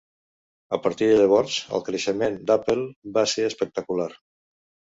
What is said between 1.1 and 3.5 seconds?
de llavors el creixement d'Apple va ser